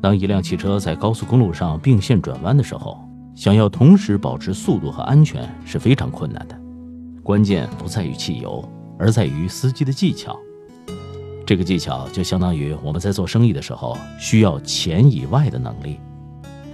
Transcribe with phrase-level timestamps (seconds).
[0.00, 6.58] 当一辆汽车在高速公路上并线转弯的时候，想要同时保持速度和安全是非常困难的。
[7.22, 8.66] 关键不在于汽油，
[8.98, 10.38] 而在于司机的技巧。
[11.46, 15.98] 这个技巧就相当于我们在做生意的时候需要钱以外的能力。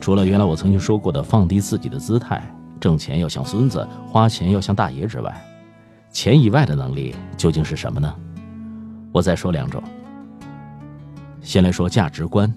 [0.00, 2.42] 除了原来我曾经说过的放低自己的姿态，
[2.78, 5.34] 挣钱要像孙子，花钱要像大爷之外，
[6.12, 8.14] 钱以外的能力究竟是什么呢？
[9.10, 9.82] 我再说两种。
[11.40, 12.52] 先来说价值观。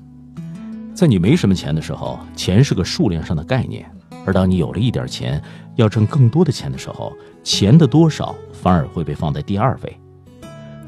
[0.94, 3.84] 在你没什么钱的时候，钱是个数量上的概念；
[4.26, 5.42] 而当你有了一点钱，
[5.76, 7.12] 要挣更多的钱的时候，
[7.44, 9.98] 钱的多少反而会被放在第二位。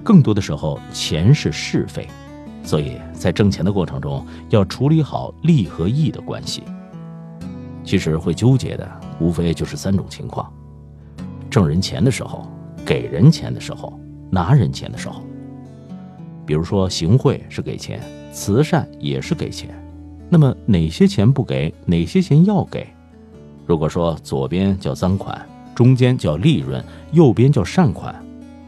[0.04, 2.08] 更多的时候，钱是是非，
[2.64, 6.64] 所以在挣钱的过程中，要处理好利和义的关系。
[7.84, 10.52] 其实会纠结的，无非就是三种情况：
[11.50, 12.48] 挣人钱的时候，
[12.86, 15.24] 给人钱的时候，拿人钱的时候。
[16.46, 19.74] 比如说，行贿是给钱，慈善也是给钱。
[20.30, 22.88] 那么哪些钱不给，哪些钱要给？
[23.66, 25.40] 如果说左边叫赃款，
[25.76, 28.16] 中间叫利润，右边叫善款，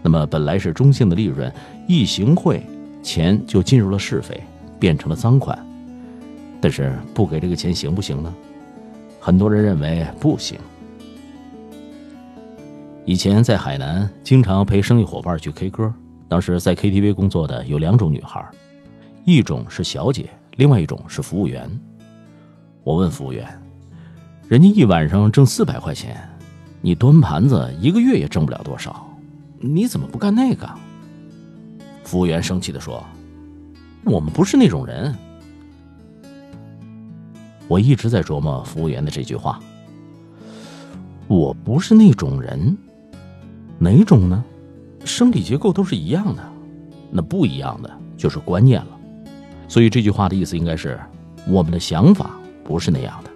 [0.01, 1.51] 那么本来是中性的利润，
[1.87, 2.61] 一行贿，
[3.01, 4.39] 钱就进入了是非，
[4.79, 5.57] 变成了赃款。
[6.61, 8.33] 但是不给这个钱行不行呢？
[9.19, 10.57] 很多人认为不行。
[13.05, 15.93] 以前在海南，经常陪生意伙伴去 K 歌，
[16.27, 18.43] 当时在 KTV 工作的有两种女孩，
[19.25, 20.29] 一种是小姐。
[20.55, 21.69] 另外一种是服务员。
[22.83, 23.47] 我问服务员
[24.47, 26.17] ：“人家一晚上挣四百块钱，
[26.81, 29.07] 你端盘子一个月也挣不了多少，
[29.59, 30.69] 你怎么不干那个？”
[32.03, 33.03] 服务员生气的说
[34.05, 35.13] ：“我们不是那种人。”
[37.67, 39.59] 我一直在琢磨服务员的这句话
[41.27, 42.77] ：“我不是那种人，
[43.79, 44.43] 哪种呢？
[45.03, 46.43] 生理结构都是一样的，
[47.09, 48.87] 那不一样的就是观念了。”
[49.67, 50.99] 所以这句话的意思应该是，
[51.47, 52.31] 我们的想法
[52.63, 53.29] 不是那样的。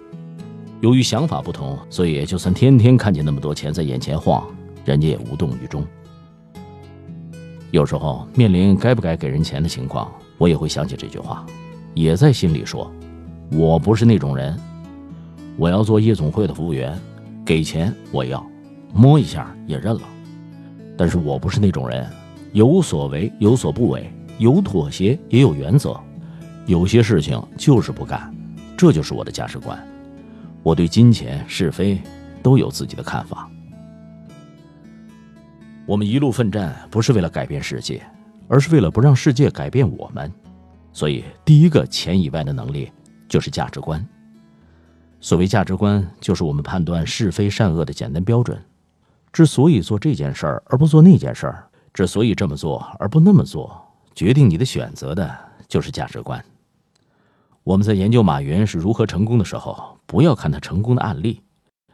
[0.80, 4.46] 由于想法不同，所以就算天天看见那么多钱在眼前晃，
[4.84, 5.84] 人家也无动于衷。
[7.70, 11.44] 有时候面临该不该给人钱的情况，我也会想起这句话，
[11.94, 12.90] 也在心里说：
[13.52, 14.58] 我不是那种人。
[15.56, 16.98] 我要做夜总会的服务员，
[17.44, 18.44] 给钱我要，
[18.94, 20.02] 摸一下也认了。
[20.96, 22.08] 但是我不是那种人，
[22.52, 26.00] 有所为有所不为，有妥协也有原则。
[26.70, 28.32] 有些事情就是不干，
[28.76, 29.76] 这就是我的价值观。
[30.62, 32.00] 我对金钱是非
[32.44, 33.50] 都有自己的看法。
[35.84, 38.00] 我们一路奋战，不是为了改变世界，
[38.46, 40.32] 而是为了不让世界改变我们。
[40.92, 42.88] 所以，第一个钱以外的能力
[43.28, 44.06] 就是价值观。
[45.20, 48.56] 所谓价值观，就是我们判断是非善恶的简单标准。
[49.32, 53.76] 之所以做这件事儿而不做那件事儿，之所以这么做而不那么做，
[54.14, 56.40] 决定你的选择的就是价值观。
[57.62, 61.42] 我们在研究马云是如何成功的时候，不要看他成功的案例，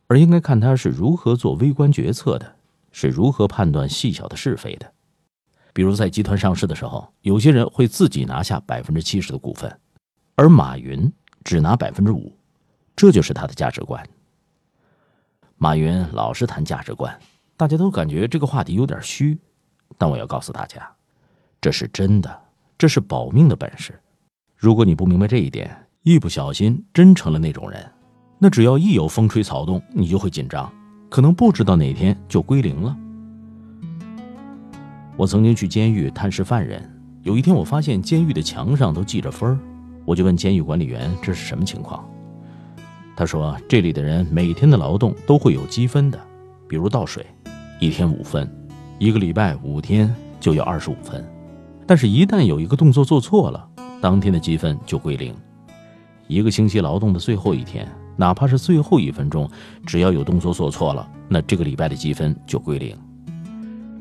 [0.07, 2.57] 而应该看他是如何做微观决策的，
[2.93, 4.93] 是如何判断细小的是非的。
[5.73, 9.79] 比如在集团上市的时候，有些人会自己拿下百分之七十的股份，
[10.37, 11.13] 而马云
[11.45, 12.33] 只拿百分之五，
[12.95, 14.03] 这就是他的价值观。
[15.59, 17.19] 马云老是谈价值观，
[17.57, 19.37] 大家都感觉这个话题有点虚，
[19.99, 20.91] 但我要告诉大家，
[21.61, 22.43] 这是真的，
[22.79, 23.99] 这是保命的本事。
[24.57, 25.71] 如果你不明白这一点，
[26.03, 27.79] 一不小心真成了那种人，
[28.39, 30.73] 那只要一有风吹草动，你就会紧张，
[31.11, 32.97] 可能不知道哪天就归零了。
[35.15, 36.83] 我曾经去监狱探视犯人，
[37.23, 39.59] 有一天我发现监狱的墙上都记着分儿，
[40.07, 42.03] 我就问监狱管理员这是什么情况。
[43.15, 46.19] 他说这里的人每天的劳动都会有积分的，
[46.67, 47.27] 比如倒水，
[47.79, 48.51] 一天五分，
[48.99, 51.23] 一个礼拜五天就有二十五分，
[51.87, 53.69] 但是，一旦有一个动作做错了。
[54.01, 55.35] 当天的积分就归零。
[56.29, 57.87] 一个星期劳动的最后一天，
[58.17, 59.49] 哪怕是最后一分钟，
[59.87, 62.97] 只要有动作做错了，那这个礼拜的积分就归零。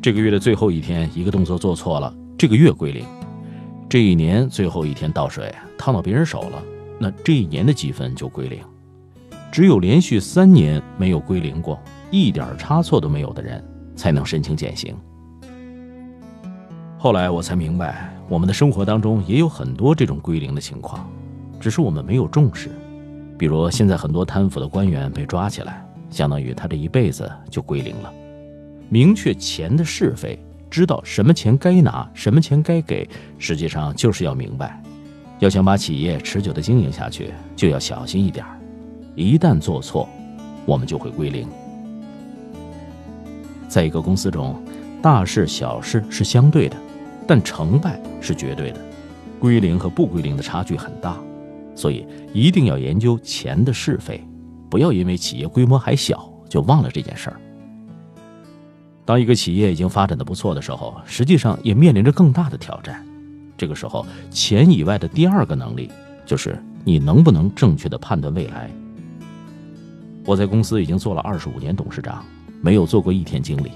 [0.01, 3.05] 这个月的最后一天，一个动作做错了，这个月归零。
[3.87, 6.63] 这一年最后一天倒水烫到别人手了，
[6.99, 8.59] 那这一年的积分就归零。
[9.51, 11.79] 只有连续三年没有归零过，
[12.09, 13.63] 一点差错都没有的人，
[13.95, 14.95] 才能申请减刑。
[16.97, 18.14] 后来我才明白。
[18.27, 21.07] 我们的生活当中也有很多这种归零的情况，
[21.59, 22.69] 只是我们没有重视。
[23.37, 28.11] 比如现在很多贪腐的官员被抓起来，相当于他这一辈子就归零了。
[28.89, 30.39] 明确钱的是非，
[30.71, 33.07] 知道什么钱该拿，什么钱该给，
[33.37, 34.81] 实际上就是要明白，
[35.39, 38.45] 要想把企业持久的经营下去，就要小心一点。
[39.15, 40.09] 一旦做错，
[40.65, 41.47] 我们就会归零。
[43.67, 44.55] 在一个公司中，
[45.01, 46.75] 大事小事是相对的。
[47.27, 48.79] 但成败是绝对的，
[49.39, 51.17] 归零和不归零的差距很大。
[51.75, 54.23] 所以一定要研究钱的是非，
[54.69, 57.39] 不要因为企业规模还小就忘了这件事儿。
[59.03, 63.05] 当一个企业已经发展的不错的时候，实际上也面临着更大的挑战。
[63.57, 65.91] 这个时候，钱以外的第二个能力，
[66.25, 68.69] 就是你能不能正确的判断未来。
[70.25, 72.25] 我在公司已经做了二十五年董事长，
[72.61, 73.71] 没有做过一天经理，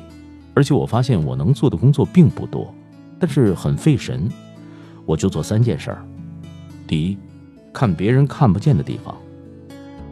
[0.53, 2.73] 而且我发现我能做的工作并不多，
[3.19, 4.29] 但是很费神。
[5.05, 6.05] 我就做三件事儿：
[6.87, 7.17] 第一，
[7.73, 9.15] 看别人看不见的地方。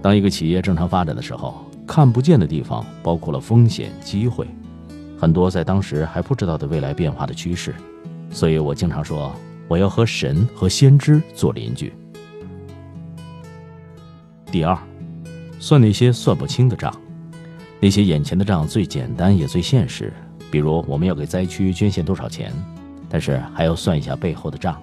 [0.01, 4.47] 当一个企业正常发展的时候，看不见的地方包括了风险、机会，
[5.17, 7.73] 很多在当时还不知道的未来变化的趋势。
[8.29, 9.33] 所以我经常说，
[9.67, 11.93] 我要和神和先知做邻居。
[14.51, 14.77] 第二。
[15.59, 16.95] 算那些算不清的账，
[17.79, 20.13] 那些眼前的账最简单也最现实。
[20.51, 22.53] 比如我们要给灾区捐献多少钱，
[23.09, 24.81] 但是还要算一下背后的账，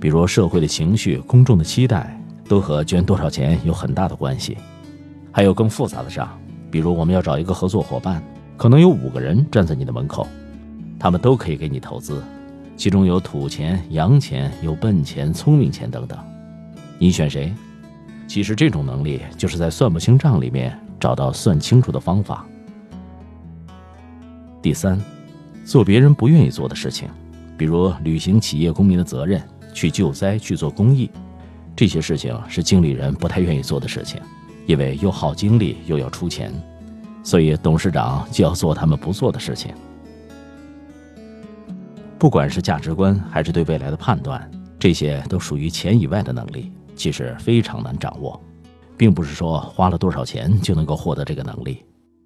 [0.00, 2.18] 比如社会的情绪、公众的期待，
[2.48, 4.58] 都和捐多少钱有很大的关系。
[5.30, 6.28] 还有更复杂的账，
[6.70, 8.22] 比如我们要找一个合作伙伴，
[8.56, 10.26] 可能有五个人站在你的门口，
[10.98, 12.22] 他们都可以给你投资，
[12.76, 16.18] 其中有土钱、洋钱、有笨钱、聪明钱等等，
[16.98, 17.52] 你选谁？
[18.28, 22.46] 其实这种能力就是在算不清账里面找到算清楚的方法。
[24.62, 25.00] 第三，
[25.64, 27.08] 做别人不愿意做的事情，
[27.62, 29.40] 比如履行企业公民的责任，
[29.72, 31.08] 去救灾、去做公益，
[31.76, 34.20] 这些事情是经理人不太愿意做的事情，
[34.66, 36.52] 因为又耗精力又要出钱，
[37.22, 39.72] 所以董事长就要做他们不做的事情。
[42.18, 46.72] 不管是价值观还是对未来的判断，这些都属于钱以外的能力。
[46.96, 48.42] 其实非常难掌握，
[48.96, 51.84] 并不是说花了多少钱就能够获得这个能力，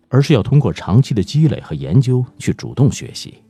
[0.09, 3.43] 而是要通过长期的积累和研究去主动学习。